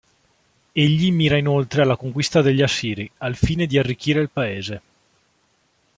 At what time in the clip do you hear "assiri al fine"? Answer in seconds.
2.63-3.67